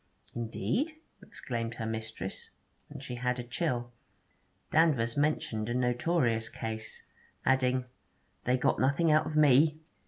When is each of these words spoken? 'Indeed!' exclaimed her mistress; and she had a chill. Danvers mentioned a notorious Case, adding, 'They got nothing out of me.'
'Indeed!' 0.33 0.93
exclaimed 1.21 1.75
her 1.75 1.85
mistress; 1.85 2.49
and 2.89 3.03
she 3.03 3.13
had 3.17 3.37
a 3.37 3.43
chill. 3.43 3.91
Danvers 4.71 5.15
mentioned 5.15 5.69
a 5.69 5.75
notorious 5.75 6.49
Case, 6.49 7.03
adding, 7.45 7.85
'They 8.45 8.57
got 8.57 8.79
nothing 8.79 9.11
out 9.11 9.27
of 9.27 9.35
me.' 9.35 9.77